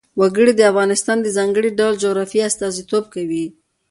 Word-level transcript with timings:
وګړي 0.19 0.53
د 0.55 0.61
افغانستان 0.71 1.17
د 1.21 1.27
ځانګړي 1.37 1.69
ډول 1.79 1.93
جغرافیه 2.03 2.43
استازیتوب 2.49 3.03
کوي. 3.13 3.45